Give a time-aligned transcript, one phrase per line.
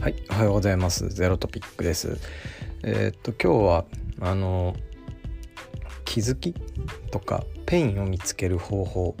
[0.00, 1.10] はい、おはようございます。
[1.10, 2.16] ゼロトピックです。
[2.82, 3.84] えーっと今日は
[4.22, 4.74] あの
[6.06, 6.54] 気づき
[7.10, 9.14] とかペインを見つける方法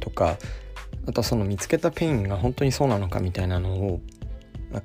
[0.00, 0.38] とか
[1.06, 4.00] あとはその見つけたペインが本当にそうなのかみたいなのを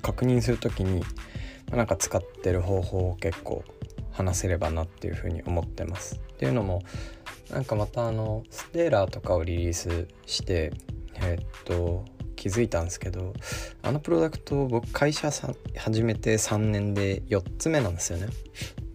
[0.02, 1.02] 確認するときに
[1.70, 3.64] なんか使ってる方法を結構
[4.12, 6.20] 話せればなっていうふうに思ってます。
[6.34, 6.82] っていうのも
[7.50, 10.74] なんかまたあのステーラーとかをリリースして
[11.14, 12.04] えーっと
[12.40, 13.34] 気づいたんですけど
[13.82, 18.28] あのプロダクト僕会社さ始めて3年で4つ目なんですよね。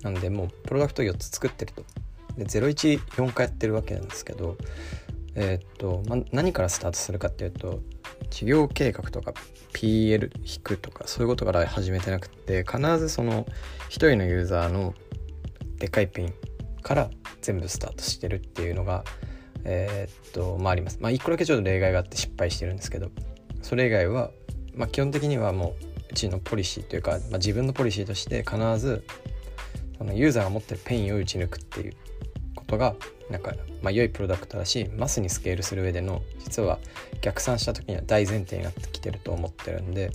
[0.02, 1.84] なんでもうプロダクト4つ作ってると。
[2.38, 4.58] で014回やってるわけなんですけど
[5.36, 7.82] えーっと、ま、何からスタートするかっていうと
[8.32, 9.36] 事業計画とか
[9.74, 14.96] PL 引くとかそういうことから始めてなくて必ずその1人のユーザーの
[15.78, 16.34] でかいペイン
[16.82, 19.04] から全部スタートしてるっていうのが
[19.66, 20.98] えーっとまああります。
[21.00, 23.12] まあ1個だけちょっと例外があって失敗してるんですけど
[23.66, 24.30] それ以外は、
[24.76, 29.04] まあ、基本的にはもううちのポリシーというか、まあ、自分のポリシーとして必ず
[29.98, 31.94] そのユーザーが持ってるペインを打ち抜くっていう
[32.56, 32.96] ことが
[33.32, 36.78] なんか、まあ、良いプロダクトだしマスにスケールする上での実は
[37.22, 40.12] 逆算した時には大前提になってきてると思ってるんで、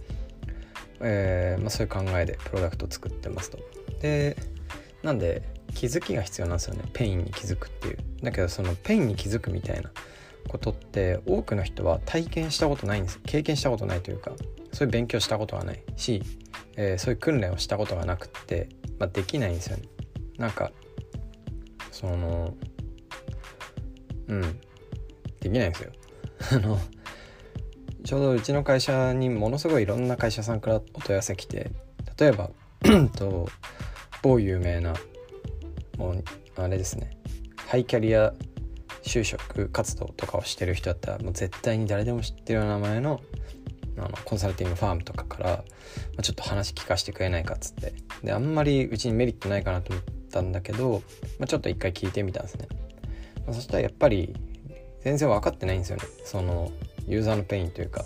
[1.01, 3.59] えーまあ、そういう考えでプロダクトを作ってますと。
[4.01, 4.37] で
[5.03, 5.43] なんで
[5.75, 7.99] 気づきが必要なんですよねペインに気づくっていう。
[8.23, 9.91] だけどそのペインに気づくみたいな
[10.49, 13.21] ことって多くの人は体験したことないんです。
[13.25, 14.33] 経験したことないというか
[14.73, 16.23] そういう勉強したことがないし、
[16.77, 19.85] えーそういう訓練をしたことがなくって、まあ、できないんですよね。
[20.39, 20.73] なんか
[21.91, 22.55] その
[24.29, 24.41] うん
[25.41, 25.93] できないんですよ。
[26.53, 26.79] あの
[28.05, 31.71] ちょうどうちの会社にものすごいいろんな会社さんからお問い合わせ来て
[32.19, 32.51] 例えば
[33.17, 33.49] と
[34.23, 34.95] 某有名な
[35.99, 36.25] もう
[36.57, 37.11] あれですね。
[37.57, 38.33] ハイキャリア
[39.11, 43.21] 就職活動とかをしてる人だったらもう絶対に誰でも知ってるような名前の
[43.99, 45.65] あのコンサルティングファームとかから、ま
[46.19, 47.93] あ、ちょっと話聞かせてくれないかっつって。
[48.23, 51.03] であんまりうちにメリットないかなと思ったんだけど、
[51.39, 52.69] まあ、ちょっと一回聞いてみたんですね、
[53.47, 54.33] まあ、そしたらやっぱり
[55.03, 56.05] 全然分かってないんですよね。
[56.25, 56.71] その
[57.09, 58.05] ユーザーのペインというか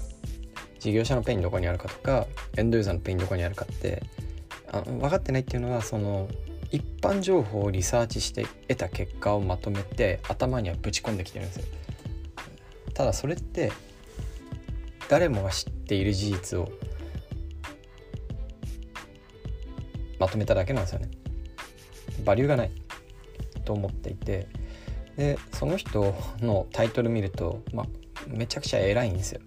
[0.81, 2.27] 事業者のペインどこにあるかとか
[2.57, 4.03] エンドユーザーのペインどこにあるかって。
[4.73, 6.29] あ分かってないっていうのはその
[6.75, 11.65] 一般情報をリサーチして得た結果をまとめて頭にはぶち込んできてるんですよ。
[12.95, 13.71] ただそれって
[15.09, 16.73] 誰もが知っている事実を
[20.19, 21.11] まとめただけなんですよね。
[22.25, 22.73] バリューがない。
[23.65, 24.49] と思っていて。
[25.17, 27.87] でその人のタイトル見ると、まあ、
[28.27, 29.41] めちゃくちゃ偉いんですよ、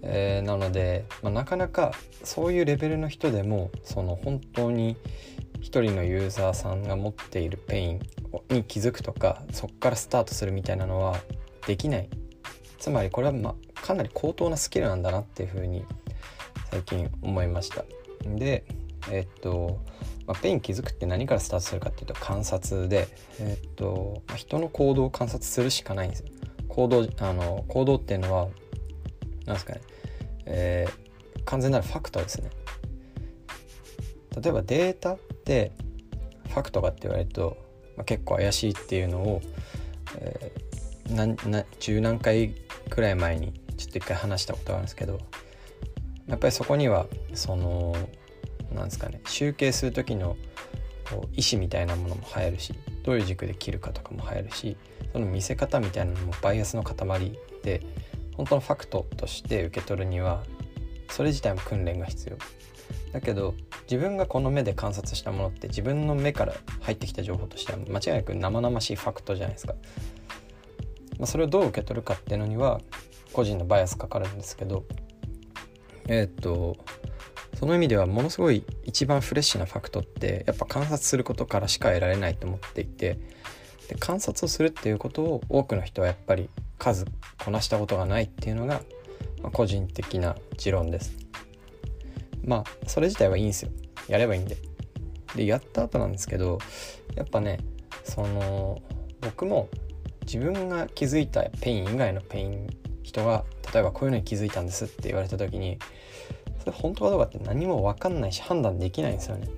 [0.00, 1.92] えーなので、まあ、なかなか
[2.24, 4.96] そういうレベルの人でもその本当に
[5.60, 8.00] 一人のユーザーさんが持っているペイン
[8.50, 11.18] に気づくとかそこからスタートするみたいなのは
[11.66, 12.08] できない。
[12.78, 15.84] つまりこれは、ま、かなり高等なスキルなんだなっていうふうに
[16.70, 17.84] 最近思いました。
[18.24, 18.64] で
[19.10, 19.80] えっと、
[20.26, 23.08] まあ、ペイン気づくって何からスタートするかっていうと観察で
[23.40, 26.26] えっと、まあ人の行動を観察するしかないんですよ。
[26.68, 28.48] 行動あの行動っていうのは
[29.46, 29.80] 何ですかね、
[30.44, 31.06] えー
[31.46, 32.50] 完全なるファクトですね。
[34.40, 35.72] 例えばデータって
[36.48, 37.56] ファクトかって言われると、
[37.96, 39.42] まあ、結構怪しいっていうのを、
[40.18, 42.54] えー、なんな十何回
[42.90, 45.20] くらい前にちょっと一回話したことがあるんですけど
[46.28, 47.94] やっぱりそこにはその
[48.72, 50.36] なんですかね集計する時の
[51.10, 54.76] こう意思みたいなものも入るしどういう軸で切るかとかも入るし
[55.12, 57.32] その見せ方みたいなのもバイアスの塊
[57.62, 57.82] で
[58.36, 60.42] 本当のファクトとして受け取るには
[61.08, 62.36] それ自体も訓練が必要。
[63.12, 69.74] だけど自分がこの目で観察したものって自分の目から入ってきた情報としては間違いなく生々しいファクトじゃないですか、
[71.18, 72.80] まあ、それをどう受け取るかっていうのには
[73.32, 74.84] 個人のバイアスかかるんですけど
[76.08, 76.76] えーっと
[77.58, 83.18] その意味ではものすごい一番フレッシュなファクトってやっぱ観察することからしか得られないと思っていて
[83.88, 87.06] で観察をするっていうことを多くの人はやっぱり数
[87.42, 88.82] こなしたことがないっていうのが、
[89.42, 91.25] ま個人的な持論です。
[92.46, 93.70] まあそれ自体はいいんですよ。
[94.08, 94.56] やればいいんで。
[95.34, 96.58] でやった後なんですけど
[97.14, 97.58] やっぱね
[98.04, 98.80] その
[99.20, 99.68] 僕も
[100.22, 102.68] 自分が気づいたペイン以外のペイン
[103.02, 105.78] 人が例えばこういうのに気づいたんですって言われた時に
[106.60, 109.48] それ本当かどうかって何も分かんないし判断できないんですよね。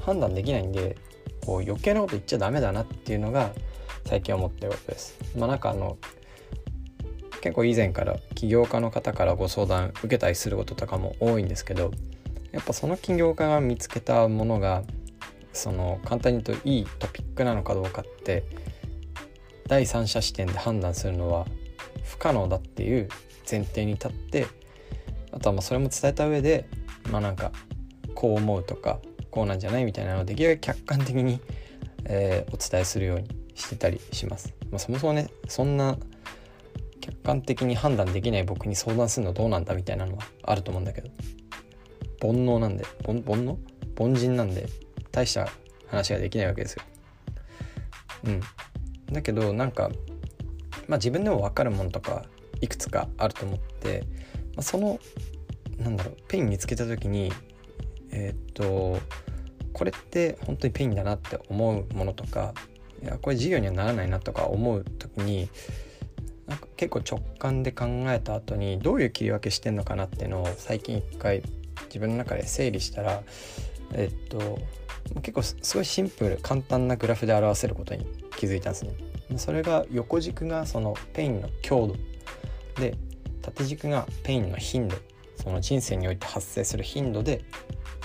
[0.00, 0.96] 判断できないんで
[1.44, 3.52] こう余計なこと言っちゃダメだなっていうのが
[4.04, 5.18] 最近思ってることです。
[5.36, 5.96] まあなんかあの
[7.46, 11.92] 結構以前から起業家の方からご相談受けたりすることとかも多いんですけど
[12.50, 14.82] やっぱその起業家が見つけたものが
[15.52, 18.42] その簡単に言うといいトピックなのかどうかって
[19.68, 21.46] 第三者視点で判断するのは
[22.02, 23.08] 不可能だっていう
[23.48, 24.48] 前提に立って
[25.30, 26.68] あとはまあそれも伝えた上で
[27.12, 27.52] まあなんか
[28.16, 28.98] こう思うとか
[29.30, 31.40] こうなんじゃないみたいなのをできるだけ客観的に、
[32.06, 34.52] えー、お伝えするようにしてたりします。
[34.72, 35.96] まあ、そもそもねそんな
[37.06, 41.10] 客観的に判断できない僕に相談するのどうなんだみたいなのはあると思うんだけど。
[42.20, 42.84] 煩悩なんで。
[43.06, 43.56] 煩悩？
[43.98, 44.66] 凡人なんで
[45.10, 45.48] 大した
[45.86, 46.82] 話ができないわけですよ。
[48.24, 48.40] うん、
[49.12, 49.90] だけどなんか、
[50.88, 52.24] まあ、自分でも分かるものとか
[52.60, 54.02] いくつかあると思って、
[54.54, 54.98] まあ、その
[55.78, 57.32] なんだろうペイン見つけた時に
[58.10, 58.98] えー、っと
[59.72, 62.52] これって本当にペインだなって思うものとか
[63.02, 65.48] いやこれ事業にはならないなとか思う時に
[66.46, 71.42] なんか結構直感で考えた後にどういう切り分けしてんのかなっていうのを最近一回
[71.86, 73.22] 自分の中で整理したら
[73.94, 74.58] えっと
[75.22, 78.06] 結構すごいシンプル簡単なグラフで表せることに
[78.36, 78.92] 気づいたんですね。
[79.36, 81.96] それが横軸がそのペインの強度
[82.80, 82.96] で
[83.42, 84.96] 縦軸がペインの頻度
[85.36, 87.44] その人生において発生する頻度で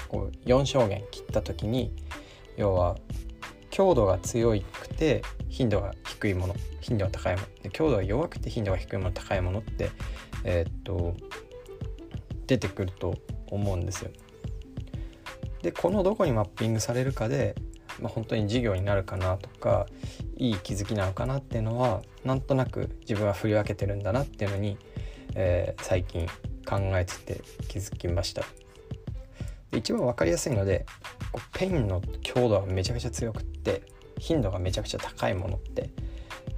[0.07, 1.91] こう4象限切った時に
[2.57, 2.97] 要は
[3.81, 9.89] 強度が強くて頻度が低いもの頻度が高いもので強度が弱くて頻度が低いもの高いものって
[10.43, 11.15] えー、っと
[12.45, 13.15] 出てくると
[13.47, 14.11] 思うんですよ。
[15.63, 17.55] でこのどこにマッピングされるかで、
[17.99, 19.87] まあ、本当に授業になるかなとか
[20.37, 24.77] いい気づきなのかなっていうのはなんとなく自分は振り分けてるんだなっていうのに、
[25.33, 26.27] えー、最近
[26.67, 28.43] 考えてて気づきました。
[29.75, 30.85] 一番分かりやすいので
[31.53, 33.83] ペンの強度がめちゃくちゃ強くって
[34.17, 35.89] 頻度がめちゃくちゃ高いものって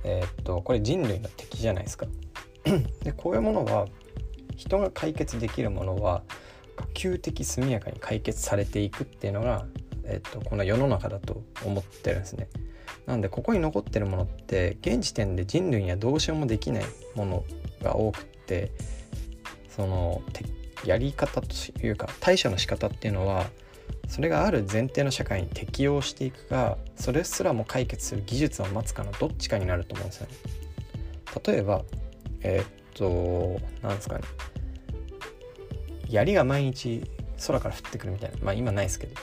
[0.04, 2.08] えー、っとこれ人類の敵じゃないですか。
[3.04, 3.88] でこういうものは
[4.56, 6.24] 人が解決できるものは
[6.76, 9.66] 可及的速やかに解決されていくっていうのが、
[10.06, 12.50] えー、っとこの世の中だと思ってるんですね。
[13.06, 16.86] なんでここに残ってるものって現時点で人類にはどうしようもできない
[17.16, 17.44] もの
[17.82, 18.72] が多くって
[19.70, 20.22] その
[20.86, 21.48] やり方と
[21.86, 23.48] いうか対処の仕方っていうのは
[24.14, 30.34] それがある前提の社会に適応していくかそれすらも解決する技術を待つかのどっちかになると思うんですよね。
[31.44, 31.82] 例えば
[32.42, 34.24] えー、っとなんですかね
[36.08, 37.02] 槍が毎日
[37.48, 39.16] 空から降ってくるみたいなまあ今ないですけど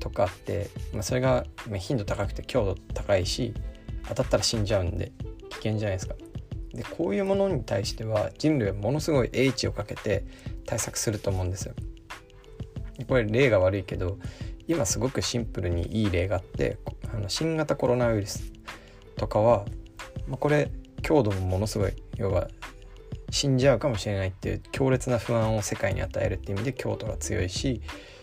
[0.00, 1.44] とかって、まあ、それが
[1.78, 3.52] 頻度高くて強度高いし
[4.08, 5.12] 当たったら死んじゃうんで
[5.50, 6.14] 危険じゃないですか。
[6.72, 10.24] でこういうものに対しては人類はものすごい英知をかけて
[10.64, 11.74] 対策すると思うんですよ。
[13.08, 14.18] これ例が悪いけど
[14.68, 16.78] 今すごくシンプルにいい例があって
[17.12, 18.52] あの新型コロナウイルス
[19.16, 19.64] とかは、
[20.28, 20.70] まあ、これ
[21.02, 22.48] 強度もものすごい要は
[23.30, 27.80] 死んじゃうかもしれないっていう強烈な不安を世界に与えるっていう意味で強度が強いし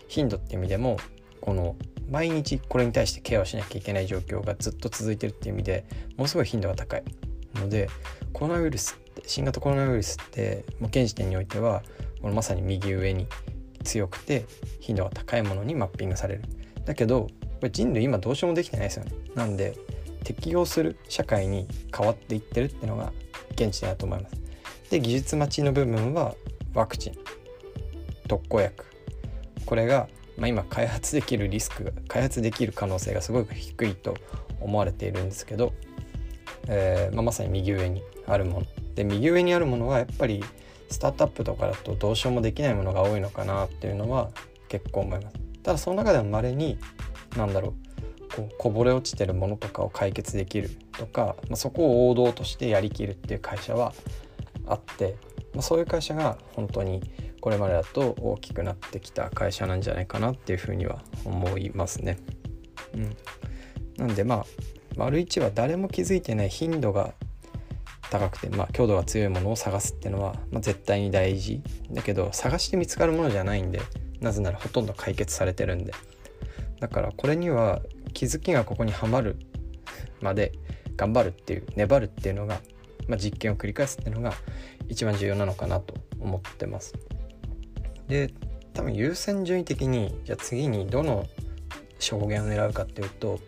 [0.08, 0.98] 頻度っていう意味でも
[1.40, 1.76] この
[2.10, 5.84] 毎日これに対してケアをしなきゃいけない状況がずっと続いてるっていう意味で
[6.16, 7.04] ものすごい頻度が高い。
[7.54, 7.88] ので
[8.32, 11.82] コロナウイルスって新型コロナウイルスってもう現時点においては
[12.22, 13.26] このまさに右上に
[13.84, 14.46] 強くて
[14.80, 16.42] 頻度が高いものにマッピングされる。
[16.84, 17.30] だけどこ
[17.62, 19.12] れ人類今どうしようもできてないですよね。
[19.34, 19.76] なんで
[20.24, 21.66] 適応する社会に
[21.96, 23.12] 変わっていってるっていうのが
[23.52, 24.36] 現地だと思います。
[24.90, 26.34] で技術待ちの部分は
[26.74, 27.14] ワクチン。
[28.28, 28.84] 特効薬。
[29.66, 34.16] これが、まあ、今開発できるリスク開発できる可能性がすごく低いと
[34.60, 35.72] 思われているんですけど、
[36.68, 38.66] えーまあ、まさに右上にあるもの。
[38.94, 40.44] で右上にあるものはやっぱり
[40.90, 44.30] スタートアップとかだとどうしようもできないものが多いのかなっていうのは
[44.68, 46.78] 結構思いますただその中でも稀に
[47.36, 53.92] 何だろうこうこぼれ落ちてるものとかを解決できるとか、まあ、そこを王道としてやりきるっていう会社は
[54.66, 55.16] あって、
[55.52, 57.02] まあ、そういう会社が本当に
[57.40, 62.18] これまでだと大きくなってきた会社なんじゃないかなっていうふうには思いますね。
[62.94, 63.16] うん、
[63.96, 64.44] なんでまあ
[64.96, 67.14] 丸1は誰も気づいてない頻度が
[68.10, 71.62] 高くて、まあ、強度が強いものを探すっていうのは、まあ、絶対に大事。
[71.90, 73.80] だけど探して見つかるものじゃないんで
[74.20, 75.92] なぜならほとんど解決されてるんで。
[76.80, 77.80] だからこれには
[78.12, 79.36] 気づきがここにはまる
[80.20, 80.52] まで
[80.96, 82.60] 頑張るっていう粘るっていうのが、
[83.06, 84.34] まあ、実験を繰り返すっていうのが
[84.88, 86.94] 一番重要なのかなと思ってます。
[88.08, 88.30] で
[88.72, 91.26] 多分優先順位的にじゃあ次にどの
[91.98, 93.38] 証言を狙うかっていうと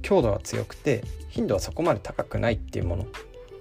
[0.00, 3.06] 強度が強くて頻度はそこまで高くないっていうもの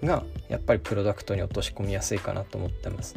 [0.04, 3.16] がやっぱりプロダクトに落とし込みやすいかなと思ってます。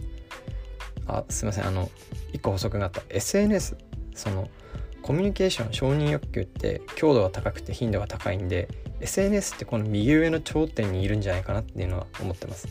[1.06, 1.90] あすいませんあの
[2.32, 3.76] 1個補足があった SNS
[4.14, 4.48] その
[5.02, 8.68] コミュニケーション承認欲求って強度が高くて頻度が高いんで
[9.00, 12.68] SNS ってこの右上の頂点にいるんじゃないかなっていうのは思ってます。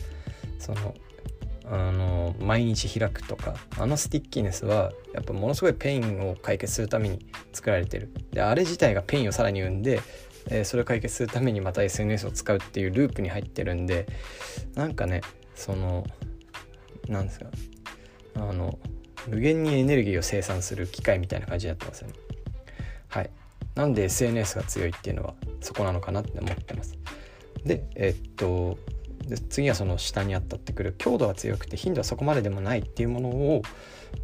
[0.58, 0.94] その
[1.72, 10.00] あの毎日開くとかあのスティッキーネスはやっぱものすごいペインを解決するために作られてるであれ自体がペインをさらに生んで
[10.50, 14.06] え、それを解決するためにまた SNS を使うっていうループに入ってるんで
[14.74, 15.22] なんかね
[15.54, 16.04] その
[17.08, 17.46] なんですか
[18.34, 18.78] あの
[19.28, 22.14] 無限にエネルギーを生産する機械みたいな感じになってますよね。
[23.08, 23.30] はい。
[23.74, 26.98] なんで SNS が強いっていうのはそこなのかなって思ってます。
[27.64, 28.78] でえっと
[29.26, 33.62] で次はその下にあたってくる強度は強くて頻度はそこまででもないっていうものを、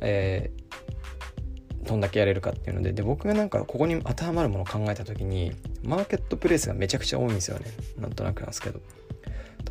[0.01, 5.53] えー、どんだけやれるかっていうのでで僕がなんかここに当てはまるものを考えた時に
[5.87, 7.67] マーケットプレイスがめちゃくちゃ多いんですよね。
[7.99, 8.81] なんとなくなんですけど。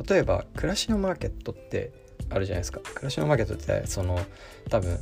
[0.08, 1.92] 例えば暮らしのマーケットって
[2.28, 2.80] あるじゃないですか。
[2.80, 4.18] 暮らしのマーケットってその
[4.68, 4.98] 多分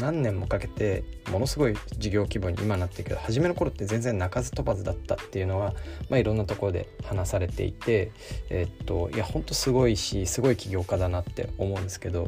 [0.00, 5.74] 何年もかけてものすごい事業規模に今なってるけど初めの頃って全然鳴かず飛ばずだったっていうのは、
[6.08, 8.10] まあ、いろんなところで話されていて、
[8.48, 12.26] え、っといやほんとすごいしすごい起業家だなって思うんですけど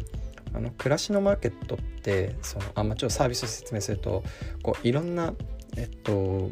[0.52, 4.22] あの暮らしのマーケットってそのあ、まあ、ちょっとサービスを説明すると
[4.62, 5.32] こういろんな、
[5.76, 6.50] えっと、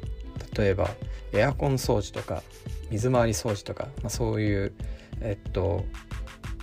[0.57, 0.91] 例えば
[1.33, 2.43] エアコン掃除とか
[2.91, 4.75] 水回り掃除とか、まあ、そういう、
[5.21, 5.85] えっと、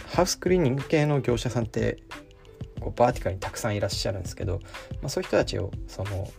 [0.08, 1.98] ハウスクリーニング系の業者さんって
[2.80, 4.60] こうバーティカルにたくさんいらっしゃるんですけど、
[5.02, 6.30] まあ、そういう人たちをその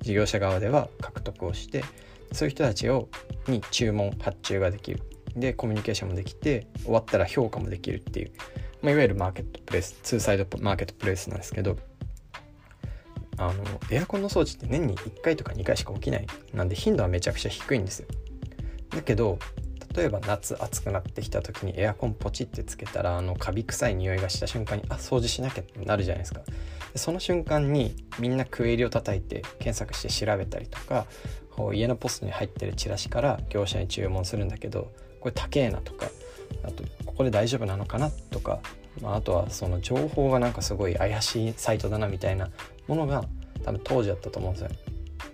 [0.00, 1.84] 事業者側では獲得をして
[2.32, 3.08] そういう人たちを
[3.46, 5.00] に注文発注ができる。
[5.36, 8.32] でコミュニケーションもできて終わったら評価もできるっていう、
[8.82, 11.78] まあ、いわゆるマーケットプレイスツーサイドマーケットプレイスなんですけど
[13.38, 18.08] あのエアコンの掃除って年に1回とか2回しか起きないなんで頻度はめちゃくちゃ低いんですよ。
[18.90, 19.38] だけど
[19.94, 26.40] 例えば夏暑くなってきた時にエアコンポチってつけたらあのカビ臭い匂いがした瞬間にあ掃除しなきゃってなるじゃないですか。
[26.92, 31.06] でその瞬間にみんなクエリを叩いて検索して調べたりとか
[31.72, 36.06] 家のポストに入ってるチラシから業者に注文するんだけどこれ高えなとか
[36.64, 38.60] あとここで大丈夫なのかなとか、
[39.00, 42.50] まあ、あとはその情報がなんかすごい怪しいサイトだなみたいな
[42.88, 43.24] ものが
[43.64, 44.70] 多分当時だったと思うんですよ。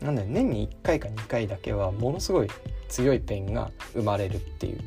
[0.00, 2.48] なんで年に1回か2回だけはものすごい
[2.88, 4.80] 強いペンが生まれるっていう。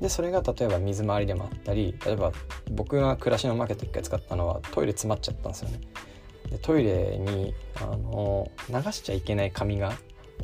[0.00, 2.32] でそれが例えば水回りでもあったり例えば
[2.70, 5.80] 僕が暮らしのマーケット1回使ったのはトイレ詰まっちゃったんですよね。
[6.50, 9.92] でトイレにあの流しちゃいけない紙が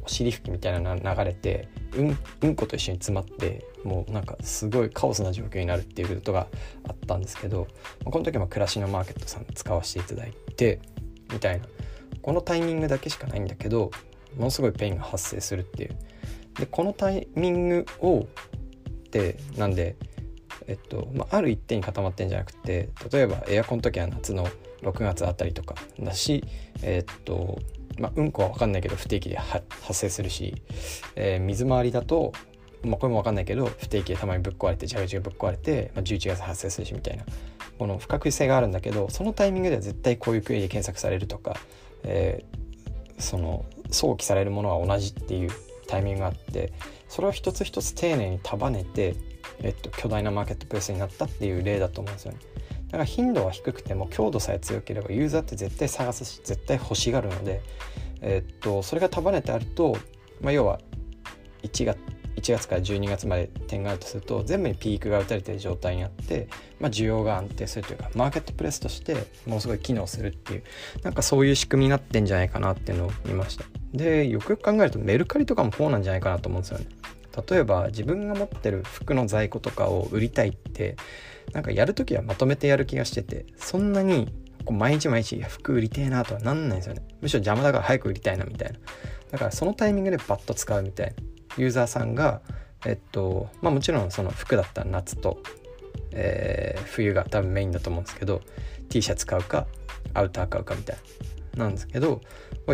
[0.05, 6.47] お尻拭きみたいなのが流れてうんうんこと一緒に詰まってもうなんかすごいカオスな状況になるっていうことが
[6.89, 7.67] あったんですけど
[8.05, 10.81] この時も暮らしのマーケットさん使わせていただいて
[11.33, 11.67] みたいな。
[12.23, 13.91] このタイミングだけしかないんだけど
[14.37, 15.97] ものすごいペインが発生するっていう。
[16.59, 19.97] でこのタイミングをってなんで、
[20.67, 24.47] えっとまあ、ある一点に固まってんじゃなくて例えばエアコンの時は夏の
[24.83, 26.45] 6月あたりとかだし
[26.83, 27.59] えっと
[27.99, 30.55] まあ、うんこは分かんないけど不定期で発生するし、
[31.17, 32.33] えー、水回りだと、
[32.83, 37.25] まあ、これも分かんないけど不定期でたまにぶっ壊れて蛇口がぶっ壊れて、まあ、11月発生するしみたいな
[37.79, 41.57] この不確実性があるんだけどそのタイミングでは絶対こういうクエリで検索されるとか、
[42.05, 45.51] えー、その想起されるものは同じっていう
[45.87, 46.73] タイミングがあって
[47.09, 49.17] それを一つ一つ丁寧に束ねて、
[49.63, 52.39] えっと、巨大なマーケットプレスになったっていう例だと思うんですよね。
[52.87, 57.63] だから頻度は低くても強度さえ強ければユーザーって絶対探すし絶対欲しがるので、
[58.21, 59.97] えっと、それが束ねてあると、
[60.41, 60.81] まあ、要は
[61.63, 61.99] 1月
[62.51, 66.49] 1月から12月まで点があるとすると全部にピークが打たれてる状態にあって、
[66.81, 69.15] まあ、需要が安定するというかマーケットプレスとして
[69.47, 70.63] ものすごい機能するっていう
[71.03, 73.65] なんかそういう仕組みになってんじゃないかなっていうのを見ました。
[73.93, 76.87] でよくよく考えるとメルカリとかもこうなんじゃないかなと思うんですよね。
[77.49, 80.97] 例えば自分が持ってる服の在庫とかを売りたいって
[81.53, 84.33] なんかやるときはまとめてやる気がしててそんなに
[84.65, 87.03] こう毎日毎日服売りてえなとはなんないんですよね。
[87.21, 88.79] むしろ邪魔だから早く売りたいなみたいな。
[89.31, 91.13] だからそのタイミングでバッと使うみたいな。
[91.57, 92.41] ユーザーさんが
[92.87, 95.39] えっとまあもちろんその服だったら夏と、
[96.13, 98.43] えー、冬が多分メインだと思うんですけど
[98.89, 99.67] T シャツ買うか
[100.15, 101.03] アウター買うかみたいな。
[101.57, 102.21] なんですけど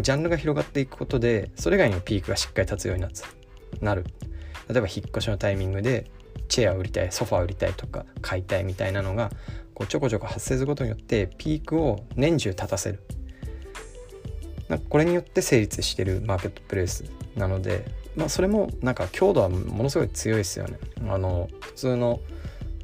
[0.02, 3.04] ジャンルが広がっていくことでそれ以外にもピークがしっかり立つように
[3.80, 4.04] なる。
[4.68, 6.11] 例えば引っ越しのタイミングで
[6.49, 9.30] チェア売りたいソファ売りたいとか買いたいみたいなのが
[9.75, 13.02] こうちょこちょこ発生することによってピークを年中立たせる。
[14.68, 17.04] なこれによって成立してるマーケットプレイス
[17.37, 17.85] なので
[18.17, 20.79] まあそれもなんか強度はものすごい強いですよね。
[21.09, 22.21] あの普通の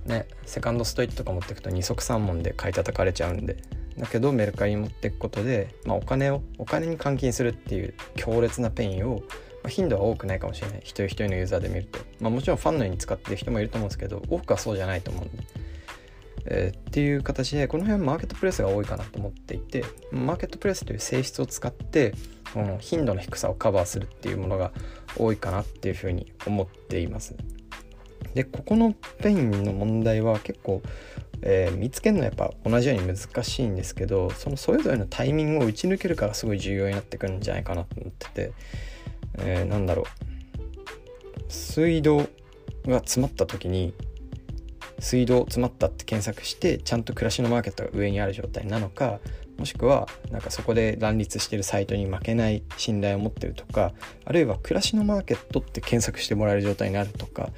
[0.06, 3.56] ねセカンドストリートとか持っていくと二束三文で買い叩かれちゃうんで。
[3.98, 9.22] だけどメルカリに持っていくことで、まあ、お金をお金に換金するっていう強烈なペインを、ま
[9.66, 10.78] あ、頻度は多くないかもしれない。
[10.78, 15.44] 一人一人のユーザーで見ると、まあ、もちろんファンのように使ってる人もいると思うんですけど多くはそうじゃないと思うんで、
[16.46, 22.14] えー、っていう形でこの辺はマーケットプレイスが多いかなと思っていてマーケットプレイスという性質を使って
[22.52, 24.72] この頻度の低さをカバーするっていうものが
[25.16, 27.34] 多いかなっていうふうに思っています。
[28.34, 30.82] でここのペインの問題は結構、
[31.42, 38.52] えー、見つけるのはやっぱ同じように難しいんですけどそのそれぞれのタイミングを打ち抜けるからすごい重要になってくるんじゃないかなと思ってて、
[39.38, 40.06] えー、なんだろう
[41.52, 42.26] 水道
[42.86, 43.92] が詰まった時に
[45.02, 49.18] 水道詰まったって検索してちゃんと暮らしのマーケットが上にある状態なのか
[49.58, 53.92] もしくはなんかそこで乱立してるサイトに負けない信頼を持ってるとか
[54.24, 57.50] あるいは暮らしのマーケットって検索してもらえる状態になるとか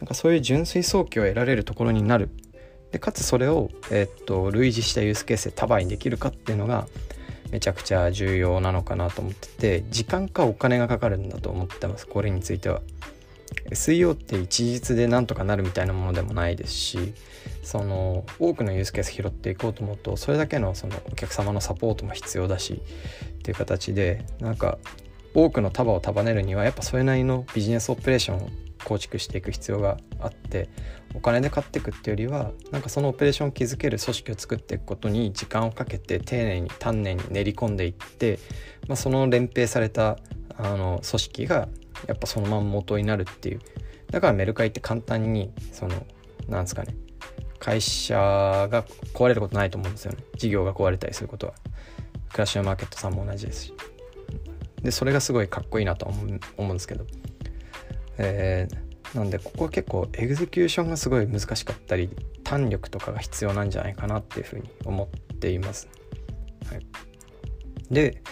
[0.00, 2.30] なんかそういう純粋早期を得られるところになる
[2.92, 6.86] でかつそれを、えー、っと類似したユースケースで束にできるかっていうのが
[7.50, 12.82] めちゃくちゃ重要なのかなと思ってて時間かお金がかかるんだと思ってますこれについては。
[13.70, 17.14] SEO って一日でなんとかなるみたいなものでもないですし
[17.62, 24.78] その多くのユースケース拾っていこうと思うとそれだけのそのお客様のサポートも必要だしっていう形でなんか
[25.34, 28.48] 多くの束を束ねるにはやっぱそれなりのビジネスオペレーションを
[28.84, 30.68] 構築していく必要があって
[31.14, 38.38] お金で買っていくっていうよりはなんかそのオペレーションを築ける組織を作っていくことに時間をかけて丁寧に丹念に練り込んでいって、
[38.88, 40.18] まあ、その連携された
[40.56, 41.68] あの組織が
[42.06, 43.60] やっぱそのまま元になるっていう。
[44.10, 45.94] だからメルカリって簡単にその
[46.48, 46.94] なんですかね。
[47.58, 48.14] 会社
[48.70, 48.84] が
[49.14, 50.18] 壊れることないと思うんですよね。
[50.36, 51.54] 事業が壊れたりすることは。
[52.30, 53.74] クラッシュマーケットさんも同じですし。
[54.82, 57.06] でそれがすごいかっこいいなと思うんですけど。
[58.18, 62.10] えー、なんでここは結構エグゼキューションがすごい難しかったり
[62.42, 65.88] 胆力とかが必要なんじゃないかなっていうふうに思っています。
[66.70, 66.86] はい、
[67.90, 68.22] で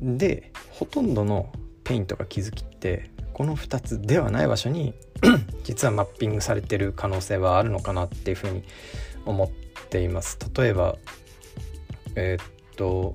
[0.00, 1.52] でほとんどの
[1.92, 4.94] ペインとか気づきってこの2つではない場所に
[5.62, 8.62] 実はマッピングされてる可能性はあるのかなっていうふうに
[9.26, 9.50] 思っ
[9.90, 10.38] ています。
[10.56, 10.96] 例えば
[12.16, 12.46] えー、っ
[12.76, 13.14] と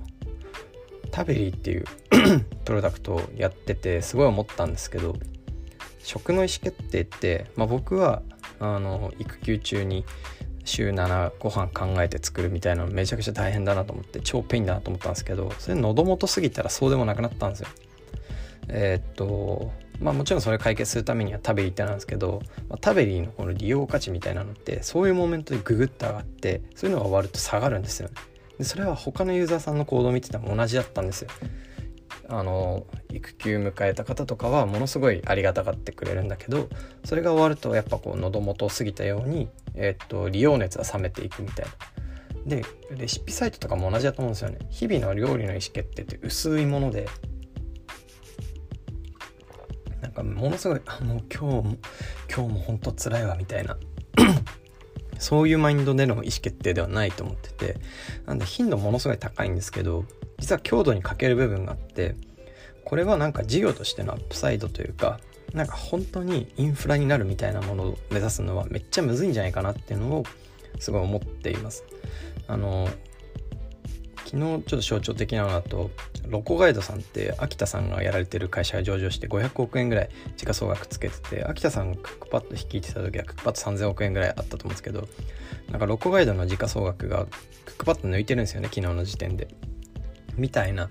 [1.10, 1.86] タベリーっていう
[2.64, 5.16] プロダクトをやっててすごい思ったんですけど
[6.04, 8.22] 食の意思決定って、まあ、僕は
[8.60, 10.04] あの育休中に
[10.64, 17.68] 週7ご飯考えて作るみたいなのめちゃくちゃ大変だなと思って超ペインだなと思ったんですけどそれ喉元すぎたらそうでもなくなったんですよ。
[18.68, 28.14] えー、っとまあもちろんそれ解決するためにはタベリってなんですけど、まあ、タベリのこの利用価値みたいなのってそういうモーメントでググッと上がってそういうのが終わると下がるんですよね。
[28.58, 31.30] でそれは他のユーザーさんの行動を見てても同じだったんですよ。
[32.30, 36.68] あの育休迎えた方とかはものすごいありがたがってくれるんだけど
[37.04, 41.72] それが終わるとやっぱこう喉元を過ぎたように、えー、っと利用熱が冷めていくみたいな。
[42.46, 42.64] で
[42.96, 44.58] レシピサイトとかも同じだと思うんですよね。
[44.70, 47.06] 日々の料理の意思決定って薄いもので
[50.00, 51.76] なんかものすごいあの今日も
[52.34, 53.76] 今日も本当辛いわみたいな
[55.18, 57.76] そういうマインドでの意思決定ではないと思ってて
[58.26, 60.04] なんで頻度ものすごい高いんですけど
[60.38, 62.14] 実は強度に欠ける部分があって
[62.84, 65.20] これはなんか事業としてのアップサイドというか
[65.52, 70.24] なんか本当にインフラになるみたいなものを目指すのはめっちゃむずいんじゃないかなっていうのを
[70.78, 71.84] すごい思っています。
[72.46, 72.88] あの
[74.30, 75.90] 昨日ちょっと象徴的なのだと
[76.26, 85.08] ロコガイドさんって秋田さんがやられてる会社が上場して500億円ぐらい時価総額つけてて秋田さんがクックパッド率いてた時はクックパッド3000億円ぐらいあったと思うんですけど
[85.70, 87.26] なんかロコガイドの時価総額が
[87.64, 89.48] クックパッド抜いてるんですよね昨日の時点で。
[90.36, 90.90] みたいな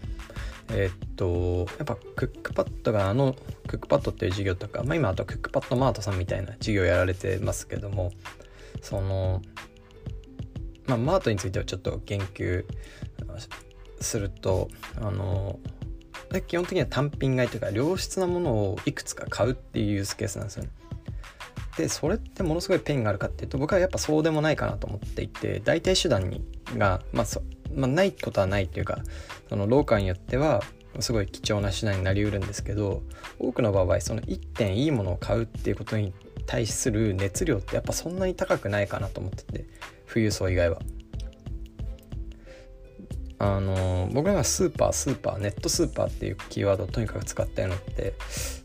[0.70, 3.36] えー、っとやっぱクックパッドがあの
[3.68, 8.12] クックパッドっていう事業とか、まあ、今あとクックパッドマートさんみたいな事業やられてますけども
[8.82, 9.42] その
[10.88, 12.66] まあマートについてはちょっと言及
[14.00, 14.70] すると
[15.02, 15.60] あの
[16.48, 20.70] 基本的には単品買いというか良質なものをいくつか買うっていうユースケースなんですよね。
[21.78, 26.44] でそれってものすごいペインがあるかっていうと僕はやっぱそうでもないかなと思っていて代替手段に
[26.76, 29.00] が、まあそまあ、ないことはないというか
[29.48, 30.64] その廊下によっては
[31.00, 33.04] すごい貴重な手段になりうるんですけど
[33.38, 36.14] 多くの場合その1点いいものを買うっていうことに
[36.48, 39.66] 対する熱量ってやっぱそんなに高くないかなと思ってて
[40.08, 40.80] 富裕層以外は。
[43.40, 48.14] あの僕らがスーパースーパーネットスーパーっていうキーワードをとにかく使ったのって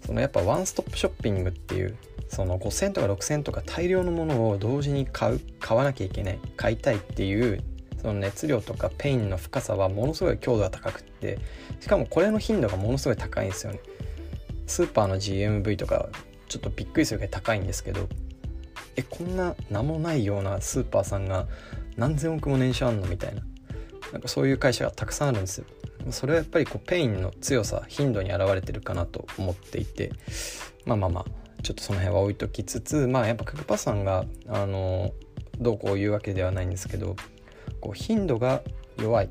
[0.06, 1.96] そのやっぱワンストップショッピングっていう
[2.28, 7.62] その5,000とか6,000とか大量のものを同時に買う買わなきゃいけない買いたいっていう
[8.00, 11.38] その熱量とかペインの深さはものすごい強度が高くって
[11.80, 13.80] しかもこれの頻度がものすごい高いんですよね。
[14.66, 16.08] スーパーの GMV とか
[16.48, 18.08] ちょっとびっくりするぐらい高いんですけど
[18.96, 21.46] えこんな名もないようなスーパーさんが
[21.96, 23.42] 何千億も年商あんのみたいな。
[24.12, 25.64] なんかそういう会社がたくさんあるんですよ。
[26.10, 30.12] それはやっぱりこうペインの強さ頻度に表れてるかなと思っていて。
[30.84, 31.24] まあまあまあ
[31.62, 35.12] ちょっとその辺は置いときつつまあやっぱクックパさんがあの
[35.60, 37.14] どうこう言うわけではないんですけど
[37.80, 38.62] こう頻度が
[38.98, 39.30] 弱い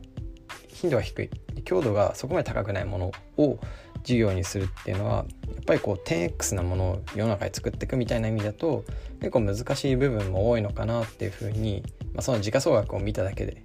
[0.69, 1.29] 頻度が低い。
[1.65, 3.59] 強度がそこまで高くないものを
[4.03, 8.83] 事業にするっていうのはやっぱりこう 10X なものを世の中に作っていくみたいな意味だと
[9.19, 13.61] 結構難しい部分も多いのかなっていうふうに、まあ、その時価総額を見ただけで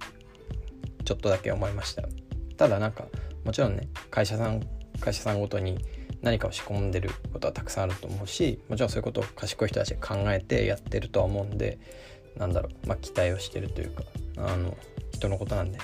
[1.07, 2.03] ちょっとだけ思いました。
[2.57, 3.05] ただなんか
[3.45, 4.61] もちろんね会社さん
[4.99, 5.77] 会社さんごとに
[6.21, 11.79] 何かを仕込んでることはたくさんあると思うしもちろんそういうことを賢い人たちが考えてやってるとは思うんで
[12.35, 14.03] なんだろうまあ期待をしてるというか
[14.35, 14.75] あの
[15.13, 15.79] 人のことなんで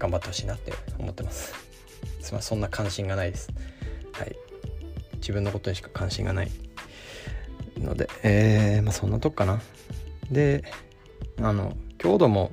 [0.00, 1.52] 頑張ってほしいなって思ってます。
[1.52, 1.58] すみ
[2.16, 3.50] ませんそんな関心がないです。
[4.12, 4.36] はい。
[5.16, 6.50] 自分のことにしか関心がない
[7.76, 9.60] のでえー、まあそんなとこかな。
[10.28, 10.64] で
[11.40, 12.50] あの強度も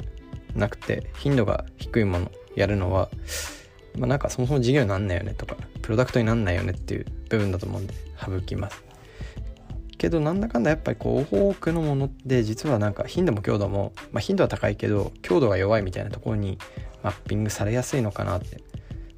[0.55, 3.09] なくて頻度が低いものやるのは
[3.97, 8.83] まあなんかそもそも事業になんないよねとかプロダクトになんないよねっていう部分だと思うんで省きます。
[9.97, 16.57] けどなんだかんだやっぱりこう多くのものって実はなんか頻度も強度も、まあ、頻度は高いけど強度が弱いみたいなところに
[17.01, 18.61] マッピングされやすいのかなって。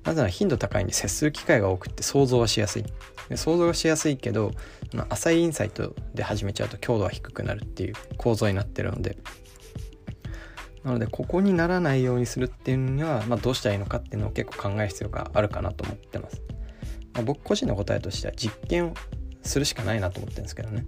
[0.03, 2.85] なぜなら頻度高いんで接する機会が多くって想像はしやすい。
[3.27, 4.53] で想像はしやすいけど
[5.09, 9.17] 浅いインサイトで始めちゃうと強度は低くなるっていう構造になってるので
[10.83, 16.41] なのでここにならないようにするっていうには、まあ、どうしたらいいのかっていうのを結構考える必要があるかなと思ってます、
[17.13, 18.93] まあ、僕個人の答えとしては実験を
[19.43, 20.85] するしかないなと思ってるんですけどね。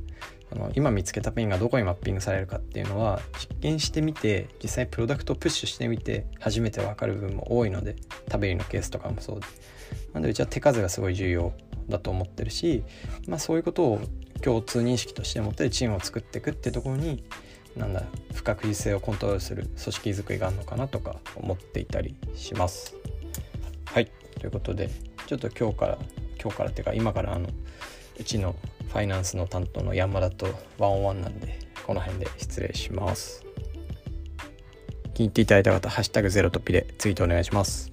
[0.52, 7.96] あの今見つけたペンがどこにマッピングされるかっていうのは実験してみて実際プロダクトをプッシュしてみて初めて分かる部分も多いので
[8.32, 9.46] 食べりのケースとかもそうで。
[10.14, 11.54] なんでうちは手数がすごい重要
[11.88, 12.84] だと思ってるし、
[13.28, 14.02] まあ、そういうことを
[14.42, 17.24] 共通認識として持ってチームを作っていくっていうところに
[17.80, 22.96] なんだ不確実性をコントロールする組織づくりがあるのかなとか思っていたりします。
[23.86, 24.90] はいということで
[25.26, 25.98] ちょっと今日から
[26.42, 27.50] 今日からっていうか今からあの
[28.20, 28.56] うちの
[28.90, 33.46] ファイナンスの担当の山田とワンオンワンなんでこの辺で失礼します。
[35.14, 37.89] 気に入っていただいた方「ハッシュタグゼロトピ」でツイートお願いします。